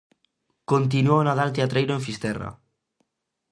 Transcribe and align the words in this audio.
Continúa 0.71 1.21
o 1.21 1.25
Nadal 1.27 1.49
teatreiro 1.57 1.91
en 1.95 2.05
Fisterra. 2.07 2.49